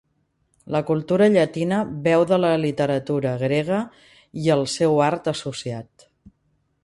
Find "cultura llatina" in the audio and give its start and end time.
0.85-1.81